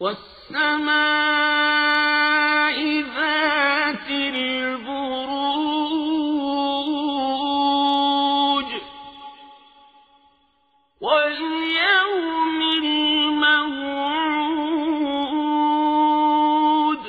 والسماء 0.00 1.66
ذات 3.00 4.08
البروج 7.46 8.70
واليوم 11.00 12.60
الموعود 16.16 17.02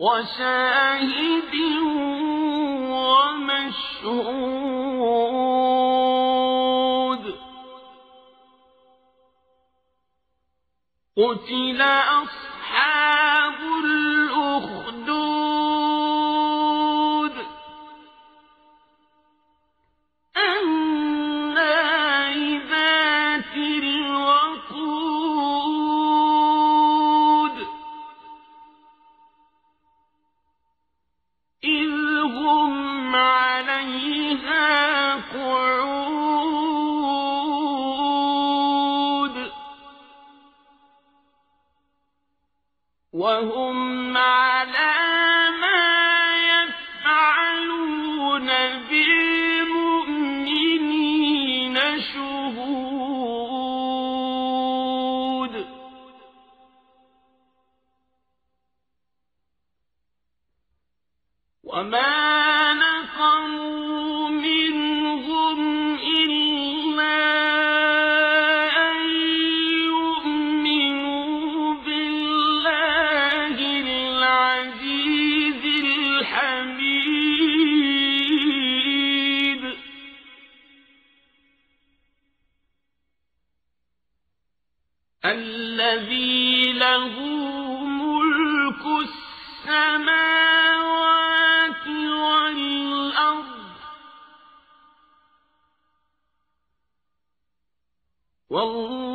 وشاهد 0.00 1.54
ومشهود 4.04 4.54
قتل 11.16 11.82
أصحاب 11.82 12.43
وهم 43.14 44.16
على 44.16 44.94
ما 45.60 46.34
يفعلون 47.06 48.46
بالمؤمنين 48.90 50.16
شهود. 52.00 53.14
وما 61.64 62.72
نقموا 62.72 64.03
الذي 85.24 86.72
له 86.72 87.20
ملك 87.86 88.82
السماوات 89.64 90.66
والأرض 91.88 93.44
والله 98.50 99.13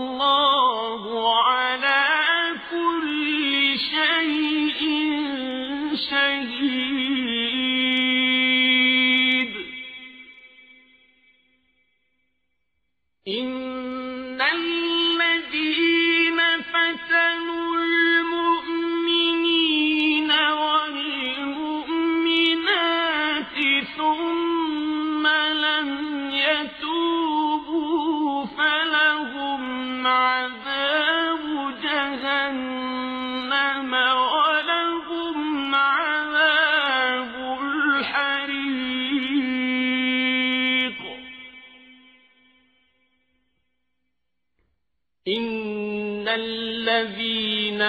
الذين 46.35 47.81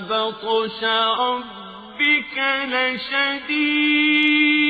بطش 0.00 0.84
ربك 1.18 2.38
لشديد. 2.68 4.67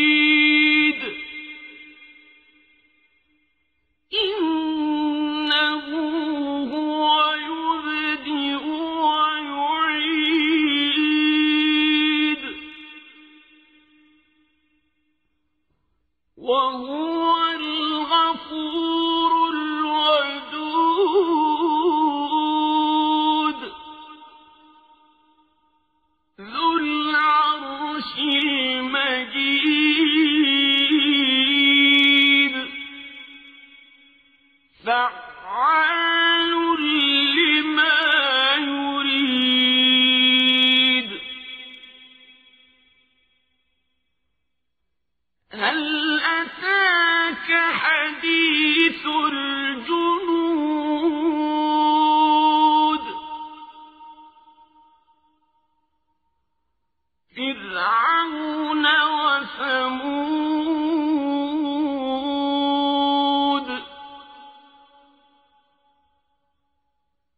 هل 45.53 46.21
أتاك 46.21 47.49
حديث 47.73 49.07
الجنود 49.07 50.18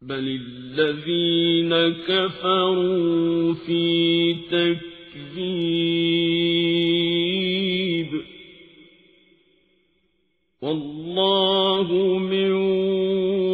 بل 0.02 0.40
الذين 0.40 1.74
كفروا 2.08 3.54
في 3.54 4.34
تكذيب 4.50 4.80
والله 10.62 12.18
من 12.18 12.52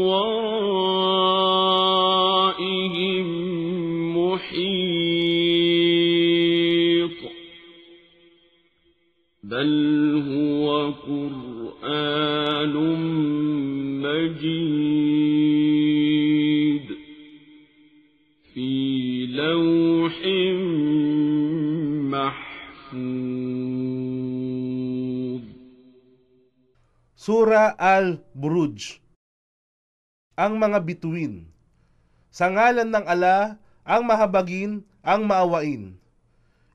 ورائهم 0.06 0.46
محيط 4.18 5.45
Sura 27.16 27.72
Al-Buruj 27.80 29.00
Ang 30.36 30.60
mga 30.60 30.84
bituin 30.84 31.48
Sa 32.28 32.52
ngalan 32.52 32.92
ng 32.92 33.08
ala, 33.08 33.56
ang 33.88 34.04
mahabagin, 34.04 34.84
ang 35.00 35.24
maawain. 35.24 35.96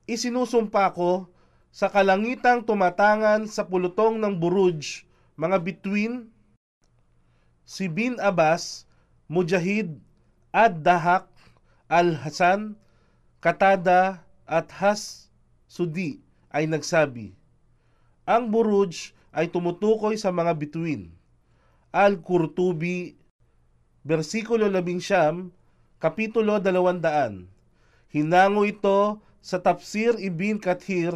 Isinusumpa 0.10 0.98
ko 0.98 1.30
sa 1.70 1.94
kalangitang 1.94 2.66
tumatangan 2.66 3.46
sa 3.46 3.70
pulutong 3.70 4.18
ng 4.18 4.42
Buruj, 4.42 5.06
mga 5.38 5.62
bituin, 5.62 6.34
si 7.62 7.86
Bin 7.86 8.18
Abbas, 8.18 8.90
Mujahid, 9.30 9.94
Ad-Dahak, 10.50 11.30
Al-Hasan, 11.86 12.74
Katada 13.46 14.26
at 14.50 14.74
Has 14.74 15.30
Sudi 15.70 16.18
ay 16.50 16.66
nagsabi, 16.66 17.30
Ang 18.26 18.50
Buruj 18.50 19.14
ay 19.32 19.48
tumutukoy 19.48 20.20
sa 20.20 20.32
mga 20.32 20.54
bituin. 20.60 21.12
Al-Qurtubi, 21.92 23.16
versikulo 24.04 24.68
11, 24.68 25.52
kapitulo 26.00 26.60
200. 26.60 27.48
Hinango 28.12 28.68
ito 28.68 29.24
sa 29.40 29.64
Tafsir 29.64 30.20
Ibn 30.20 30.60
Kathir, 30.60 31.16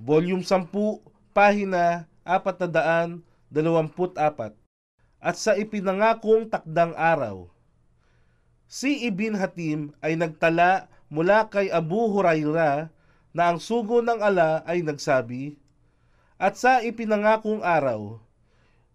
volume 0.00 0.44
10, 0.44 1.04
pahina 1.36 2.08
424, 2.24 4.56
at 5.20 5.36
sa 5.36 5.52
ipinangakong 5.52 6.48
takdang 6.48 6.96
araw. 6.96 7.52
Si 8.70 9.04
Ibn 9.04 9.36
Hatim 9.36 9.92
ay 10.00 10.16
nagtala 10.16 10.88
mula 11.10 11.50
kay 11.50 11.68
Abu 11.68 12.08
Huraira 12.08 12.88
na 13.34 13.50
ang 13.50 13.58
sugo 13.58 13.98
ng 14.00 14.22
ala 14.22 14.62
ay 14.64 14.86
nagsabi, 14.86 15.58
At 16.40 16.56
sa 16.56 16.80
ipinangakong 16.80 17.60
araw, 17.60 18.16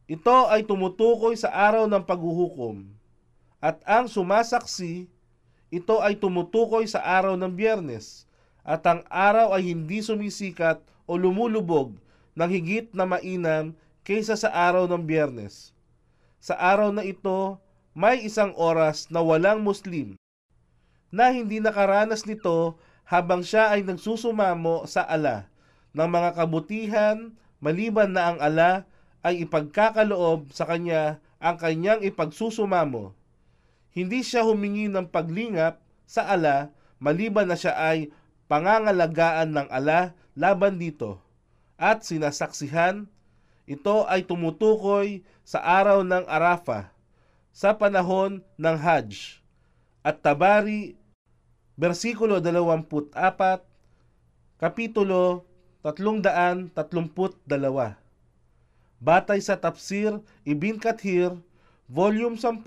ito 0.09 0.37
ay 0.49 0.65
tumutukoy 0.65 1.37
sa 1.37 1.53
araw 1.53 1.85
ng 1.85 2.01
paghuhukom, 2.01 2.89
at 3.61 3.85
ang 3.85 4.09
sumasaksi, 4.09 5.05
ito 5.69 6.01
ay 6.01 6.17
tumutukoy 6.17 6.89
sa 6.89 7.05
araw 7.05 7.37
ng 7.37 7.53
biyernes, 7.53 8.25
at 8.65 8.81
ang 8.89 9.05
araw 9.13 9.53
ay 9.53 9.77
hindi 9.77 10.01
sumisikat 10.01 10.81
o 11.05 11.21
lumulubog 11.21 11.93
ng 12.33 12.49
higit 12.49 12.89
na 12.97 13.05
mainam 13.05 13.77
kaysa 14.01 14.33
sa 14.33 14.49
araw 14.49 14.89
ng 14.89 15.05
biyernes. 15.05 15.69
Sa 16.41 16.57
araw 16.57 16.89
na 16.89 17.05
ito, 17.05 17.61
may 17.93 18.25
isang 18.25 18.57
oras 18.57 19.05
na 19.13 19.21
walang 19.21 19.61
Muslim 19.61 20.17
na 21.13 21.29
hindi 21.29 21.61
nakaranas 21.61 22.25
nito 22.25 22.73
habang 23.05 23.45
siya 23.45 23.69
ay 23.69 23.85
nagsusumamo 23.85 24.89
sa 24.89 25.05
ala 25.05 25.45
ng 25.95 26.09
mga 26.11 26.29
kabutihan 26.35 27.31
maliban 27.63 28.11
na 28.11 28.35
ang 28.35 28.37
ala 28.43 28.83
ay 29.23 29.47
ipagkakaloob 29.47 30.51
sa 30.51 30.67
kanya 30.67 31.23
ang 31.39 31.55
kanyang 31.55 32.03
ipagsusumamo. 32.03 33.15
Hindi 33.95 34.21
siya 34.21 34.43
humingi 34.43 34.91
ng 34.91 35.07
paglingap 35.07 35.79
sa 36.03 36.27
ala 36.27 36.75
maliban 36.99 37.47
na 37.47 37.55
siya 37.55 37.73
ay 37.79 38.11
pangangalagaan 38.51 39.55
ng 39.55 39.67
ala 39.71 40.13
laban 40.35 40.75
dito. 40.75 41.23
At 41.75 42.03
sinasaksihan, 42.07 43.07
ito 43.65 44.05
ay 44.07 44.23
tumutukoy 44.23 45.25
sa 45.43 45.59
araw 45.63 46.05
ng 46.05 46.23
Arafah 46.27 46.91
sa 47.55 47.75
panahon 47.75 48.43
ng 48.55 48.75
Hajj. 48.77 49.39
At 50.05 50.21
Tabari, 50.21 50.95
versikulo 51.75 52.39
24, 52.39 53.15
kapitulo 54.61 55.43
332. 55.85 56.73
Batay 58.97 59.37
sa 59.37 59.53
Tafsir 59.53 60.17
Ibn 60.41 60.81
Kathir, 60.81 61.37
volume 61.85 62.41
10, 62.41 62.65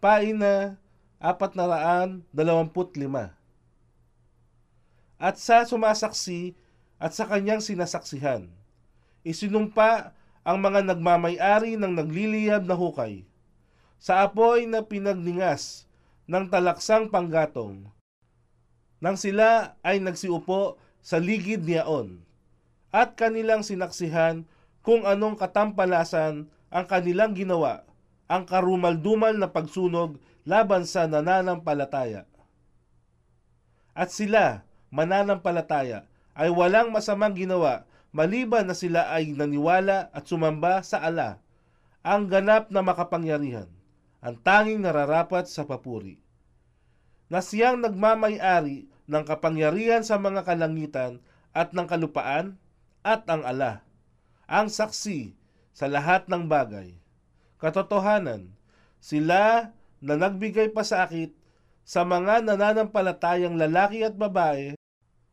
paina 0.00 0.80
425 1.20 3.36
at 5.18 5.34
sa 5.34 5.66
sumasaksi 5.66 6.54
at 6.96 7.10
sa 7.10 7.26
kanyang 7.26 7.58
sinasaksihan. 7.58 8.46
Isinumpa 9.26 10.14
ang 10.46 10.58
mga 10.62 10.86
nagmamayari 10.86 11.74
ng 11.74 11.98
nagliliyab 11.98 12.64
na 12.64 12.78
hukay 12.78 13.26
sa 13.98 14.22
apoy 14.22 14.70
na 14.70 14.80
pinagningas 14.80 15.90
ng 16.30 16.46
talaksang 16.46 17.10
panggatong 17.10 17.82
nang 19.02 19.18
sila 19.18 19.74
ay 19.82 19.98
nagsiupo 19.98 20.78
sa 21.02 21.18
ligid 21.18 21.66
niyaon 21.66 22.22
at 22.94 23.16
kanilang 23.18 23.60
sinaksihan 23.64 24.48
kung 24.80 25.04
anong 25.04 25.36
katampalasan 25.36 26.48
ang 26.68 26.84
kanilang 26.88 27.36
ginawa 27.36 27.88
ang 28.28 28.44
karumaldumal 28.44 29.32
na 29.34 29.48
pagsunog 29.48 30.20
laban 30.44 30.84
sa 30.84 31.08
nananampalataya. 31.08 32.28
At 33.96 34.12
sila 34.12 34.62
mananampalataya 34.92 36.04
ay 36.36 36.52
walang 36.52 36.92
masamang 36.92 37.34
ginawa 37.34 37.88
maliban 38.12 38.68
na 38.68 38.76
sila 38.76 39.08
ay 39.10 39.32
naniwala 39.36 40.12
at 40.12 40.24
sumamba 40.28 40.84
sa 40.84 41.02
ala, 41.02 41.40
ang 42.04 42.30
ganap 42.30 42.72
na 42.72 42.80
makapangyarihan, 42.80 43.68
ang 44.24 44.36
tanging 44.40 44.80
nararapat 44.80 45.50
sa 45.50 45.66
papuri. 45.66 46.20
Na 47.28 47.44
siyang 47.44 47.84
nagmamay-ari 47.84 48.88
ng 49.08 49.24
kapangyarihan 49.28 50.00
sa 50.00 50.16
mga 50.16 50.48
kalangitan 50.48 51.20
at 51.52 51.76
ng 51.76 51.84
kalupaan 51.84 52.56
at 53.08 53.24
ang 53.32 53.40
ala, 53.48 53.80
ang 54.44 54.68
saksi 54.68 55.32
sa 55.72 55.88
lahat 55.88 56.28
ng 56.28 56.44
bagay. 56.44 56.92
Katotohanan, 57.56 58.52
sila 59.00 59.72
na 60.04 60.14
nagbigay 60.20 60.68
pasakit 60.76 61.32
sa 61.88 62.04
mga 62.04 62.44
nananampalatayang 62.44 63.56
lalaki 63.56 64.04
at 64.04 64.12
babae 64.12 64.76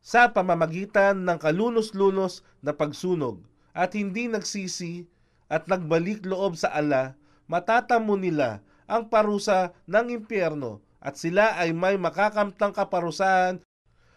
sa 0.00 0.32
pamamagitan 0.32 1.28
ng 1.28 1.36
kalunos-lunos 1.36 2.40
na 2.64 2.72
pagsunog 2.72 3.44
at 3.76 3.92
hindi 3.92 4.24
nagsisi 4.24 5.04
at 5.52 5.68
nagbalik 5.68 6.24
loob 6.24 6.56
sa 6.56 6.72
ala, 6.72 7.12
matatamo 7.44 8.16
nila 8.16 8.64
ang 8.88 9.12
parusa 9.12 9.76
ng 9.84 10.16
impyerno 10.16 10.80
at 11.02 11.20
sila 11.20 11.54
ay 11.60 11.76
may 11.76 12.00
makakamtang 12.00 12.74
kaparusahan 12.74 13.62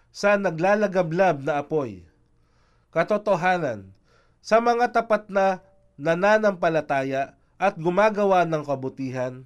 sa 0.09 0.39
naglalagablab 0.39 1.45
na 1.45 1.61
apoy. 1.61 2.08
Katotohanan, 2.89 3.93
sa 4.41 4.57
mga 4.57 4.89
tapat 4.89 5.29
na 5.29 5.61
nananampalataya 5.93 7.37
at 7.61 7.77
gumagawa 7.77 8.49
ng 8.49 8.65
kabutihan, 8.65 9.45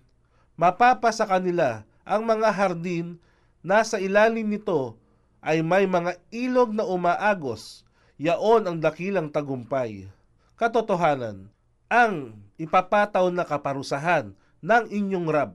mapapasa 0.55 1.27
kanila 1.27 1.83
ang 2.07 2.23
mga 2.23 2.49
hardin 2.55 3.19
na 3.59 3.83
sa 3.83 3.99
ilalim 3.99 4.47
nito 4.47 4.95
ay 5.43 5.59
may 5.59 5.83
mga 5.83 6.15
ilog 6.31 6.71
na 6.71 6.87
umaagos, 6.87 7.83
yaon 8.15 8.63
ang 8.63 8.77
dakilang 8.79 9.27
tagumpay. 9.27 10.07
Katotohanan, 10.55 11.51
ang 11.91 12.39
ipapataw 12.55 13.27
na 13.27 13.43
kaparusahan 13.43 14.31
ng 14.63 14.85
inyong 14.87 15.27
Rab 15.27 15.51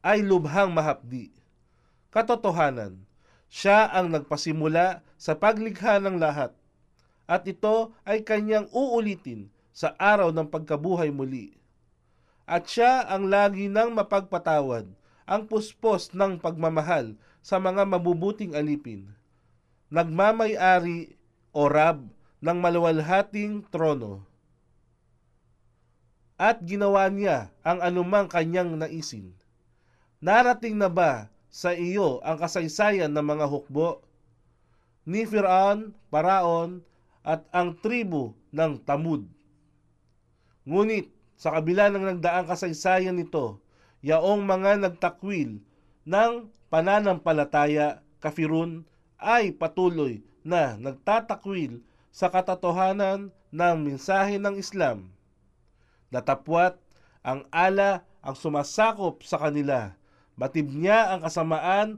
ay 0.00 0.24
lubhang 0.24 0.72
mahapdi. 0.72 1.28
Katotohanan, 2.08 2.96
siya 3.52 3.92
ang 3.92 4.08
nagpasimula 4.08 5.04
sa 5.20 5.36
paglikha 5.36 6.00
ng 6.00 6.16
lahat 6.16 6.56
at 7.24 7.48
ito 7.48 7.92
ay 8.04 8.20
kanyang 8.20 8.68
uulitin 8.72 9.48
sa 9.74 9.96
araw 9.96 10.30
ng 10.30 10.48
pagkabuhay 10.48 11.10
muli. 11.10 11.56
At 12.44 12.68
siya 12.68 13.08
ang 13.08 13.32
lagi 13.32 13.72
nang 13.72 13.96
mapagpatawad 13.96 14.84
ang 15.24 15.42
puspos 15.48 16.12
ng 16.12 16.36
pagmamahal 16.36 17.16
sa 17.40 17.56
mga 17.56 17.88
mabubuting 17.88 18.52
alipin. 18.52 19.08
Nagmamay-ari 19.88 21.16
o 21.56 21.64
rab 21.68 22.04
ng 22.44 22.58
maluwalhating 22.60 23.64
trono. 23.72 24.20
At 26.36 26.60
ginawa 26.60 27.08
niya 27.08 27.48
ang 27.64 27.80
anumang 27.80 28.28
kanyang 28.28 28.76
naisin. 28.76 29.32
Narating 30.20 30.76
na 30.76 30.92
ba 30.92 31.32
sa 31.48 31.72
iyo 31.72 32.20
ang 32.20 32.36
kasaysayan 32.36 33.12
ng 33.12 33.24
mga 33.24 33.46
hukbo 33.48 34.04
ni 35.08 35.24
Firaun, 35.24 35.92
Paraon 36.08 36.84
at 37.24 37.48
ang 37.50 37.72
tribo 37.80 38.36
ng 38.52 38.84
Tamud. 38.84 39.24
Ngunit 40.68 41.08
sa 41.34 41.56
kabila 41.56 41.88
ng 41.88 42.04
nagdaang 42.14 42.46
kasaysayan 42.46 43.16
nito, 43.16 43.58
yaong 44.04 44.44
mga 44.44 44.84
nagtakwil 44.84 45.58
ng 46.04 46.32
pananampalataya 46.68 48.04
kafirun 48.20 48.84
ay 49.16 49.56
patuloy 49.56 50.20
na 50.44 50.76
nagtatakwil 50.76 51.80
sa 52.12 52.28
katotohanan 52.28 53.32
ng 53.50 53.76
mensahe 53.80 54.36
ng 54.36 54.60
Islam. 54.60 55.10
Natapwat 56.12 56.78
ang 57.24 57.48
ala 57.48 58.04
ang 58.20 58.36
sumasakop 58.36 59.24
sa 59.24 59.40
kanila. 59.40 59.96
Batib 60.36 60.68
niya 60.68 61.16
ang 61.16 61.24
kasamaan 61.24 61.88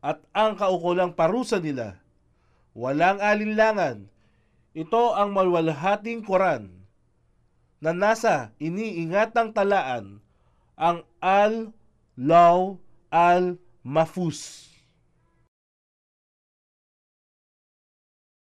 at 0.00 0.24
ang 0.32 0.56
kaukulang 0.56 1.12
parusa 1.12 1.60
nila. 1.60 2.00
Walang 2.72 3.20
alinlangan 3.20 4.08
ito 4.70 5.18
ang 5.18 5.34
malwalhating 5.34 6.22
Quran 6.22 6.70
na 7.82 7.90
nasa 7.90 8.54
iniingatang 8.62 9.50
talaan 9.50 10.22
ang 10.78 11.02
Al-Law 11.18 12.78
Al-Mafus. 13.10 14.69